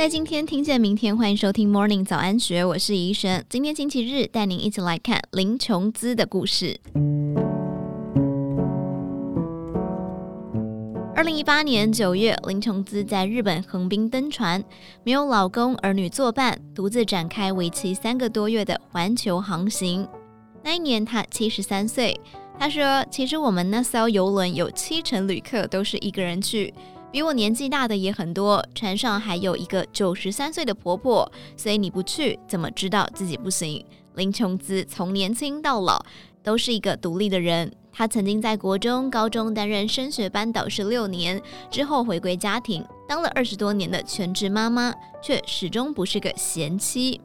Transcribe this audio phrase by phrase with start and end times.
[0.00, 3.44] 在今天听见明天，欢迎收听 Morning 早安学，我是怡璇。
[3.50, 6.80] 今天星期日，带您一起来看林琼姿的故事。
[11.14, 14.64] 二零一八年九月，林琼姿在日本横滨登船，
[15.04, 20.08] 没有老公儿女作伴，独自展开为期三个多月的环球航行。
[20.64, 22.18] 那一年，她七十三岁。
[22.58, 26.72] 她说：“其实我们那艘游轮有七成旅客都是一个人去。”
[27.12, 33.84] 比我年纪大的也很多，船上还有一个九十三岁的婆婆，所以你不去怎么知道自己不行？
[34.14, 36.04] 林琼姿从年轻到老
[36.42, 37.72] 都是一个独立的人。
[37.92, 47.20] 她曾经在国中、高中担任升学班导师六年，之后回归家庭，当了二十多年的全职妈妈，却始终不是个贤妻。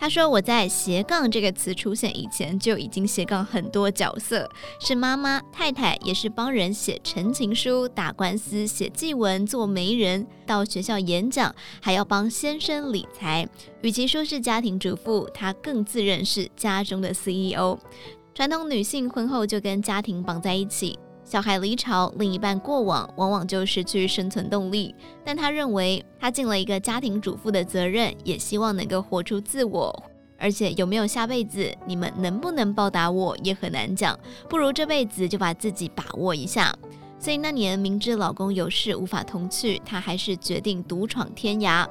[0.00, 4.48] 他说：“我在斜杠这个词出现以前就已经斜杠很多角色，
[4.80, 13.46] 是妈妈、太太，也是帮人写陈情书、打官司、写祭文、做媒人，到学校演讲，还要帮先生理财。
[13.82, 17.78] 与其说是家庭主妇，她更自认是家中的 CEO。
[18.34, 20.98] 传统女性婚后就跟家庭绑在一起。”
[21.30, 24.92] 小孩离巢，另一半过往，往往就失去生存动力。
[25.24, 30.02] 但他认为，他尽了一个家庭主妇的责任，也希望能够活出自我。
[30.36, 34.18] 而且有没有下辈子，你们能不能报答我，也很难讲。
[34.48, 36.74] 不如这辈子就把自己把握一下。
[37.16, 41.86] 所以那年明知老公有事无法同去，她还是决定独闯天涯。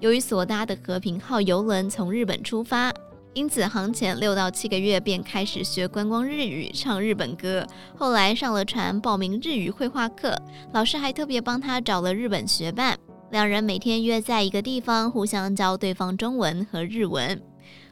[0.00, 2.92] 由于所搭的和平号游轮从日本出发。
[3.36, 7.66] 因此，航前六到七个月便开始学观光日语、唱日本歌。
[7.94, 10.34] 后来上了船，报名日语绘画课，
[10.72, 12.98] 老师还特别帮他找了日本学伴。
[13.30, 17.38] 两人每天约在一个地方，互相教对方中文和日文。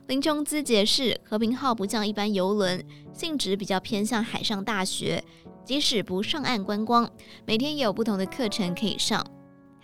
[0.07, 5.23] 林琼姿解释，和平号不像一般游轮，性质比较偏向海上大学，
[5.63, 7.07] 即使不上岸观光，
[7.45, 9.23] 每天也有不同的课程可以上。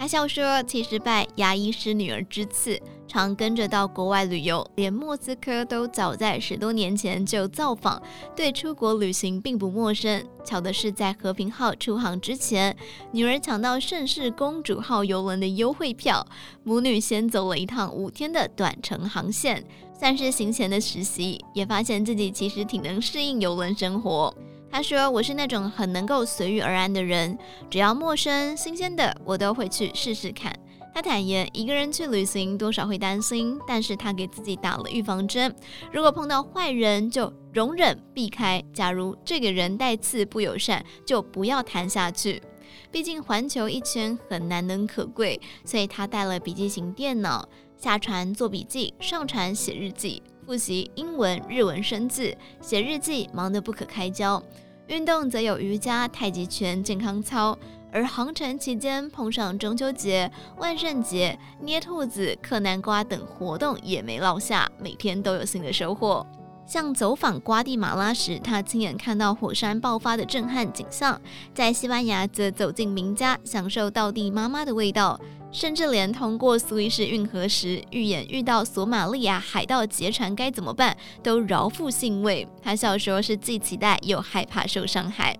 [0.00, 8.02] 他笑说：“其实拜牙医师女儿之赐，常跟着到国外旅游，连莫斯科都早在十多年前就造访，
[8.34, 10.26] 对出国旅行并不陌生。
[10.42, 12.74] 巧的是，在和平号出航之前，
[13.12, 16.26] 女儿抢到盛世公主号邮轮的优惠票，
[16.64, 24.34] 母女先走了一趟五天的短程航线，算是行前的实习，也发现自己其实挺能适应邮轮生活。”
[24.80, 27.36] 他说：“我是那种很能够随遇而安的人，
[27.68, 30.50] 只要陌生、新鲜的，我都会去试试看。”
[30.94, 35.54] 他坦言，一个人去旅行多少会担心，但是他给自己打了预防针：
[35.92, 42.42] 如果碰到坏人，就容忍避开；假如这个人带刺不友善，就不要谈下去。
[42.90, 50.22] 毕竟环球一圈很难能可贵，所以他带了笔记型电脑，下船做笔记，上船写日记。
[50.46, 54.42] 复习英文、日文生字，写日记忙得不可开交。
[54.90, 57.56] 运动则有瑜伽、太极拳、健康操。
[57.92, 66.26] 而航程期间碰上中秋节、万圣节、捏兔子、嗑南瓜等活动也没落下，每天都有新的收获。
[66.66, 71.16] 像走访瓜地马拉时，他亲眼看到火山爆发的震撼景象；
[71.54, 75.20] 在西班牙则走进名家，享受道地妈妈的味道。
[75.52, 82.46] 甚至连通过苏伊士运河时，预演遇到索马利亚海盗劫船该怎么办，都饶富兴味。
[82.62, 85.36] 他笑说是既期待又害怕受伤害。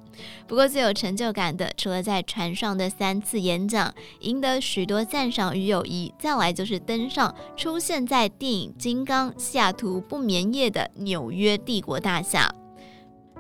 [0.47, 12.53] 不过最有成就感的，除了在船上的三次演讲，赢得许多赞赏与友谊，再来就是登上出现在电影《金刚》西雅图不眠夜的纽约帝国大厦。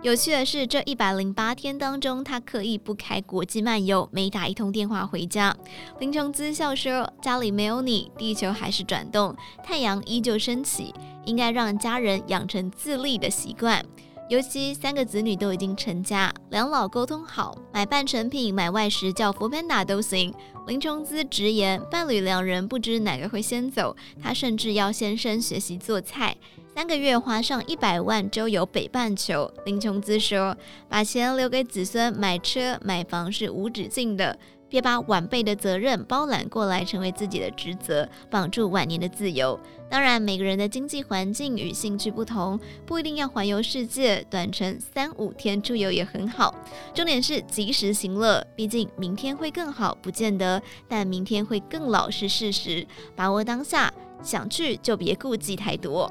[0.02, 5.54] 有趣的是，这一百零八天当中，他刻意不开国际漫游，没打一通电话回家。
[5.98, 10.94] 林琼姿笑说：“家里没有你，地球还是转动，太阳依旧升起。
[11.26, 13.84] 应该让家人养成自立的习惯。
[14.30, 20.32] 尤其三个子女都已经成家，两老沟通好，买半成品、买外食叫 foodpanda 都行。”
[20.66, 26.34] 林琼姿直言，伴侣两人不知哪个会先走，他甚至要先生学习做菜。
[26.80, 30.56] 三个月花上一百万周游北半球，林琼姿说
[30.88, 39.60] ：“把钱留给子孙买车买房是无止境的，别把晚辈的责任包揽过来成为自己的职责，绑住晚年的自由。
[39.90, 46.54] 当然，每个人的经济环境与兴趣不同，不一定要环游世界，短程三五天出游也很好。
[46.94, 52.86] 重点是及时行乐，毕竟明天会更好不见得，但明天会更老是事实。
[53.14, 53.92] 把握当下，
[54.22, 56.10] 想去就别顾忌太多。”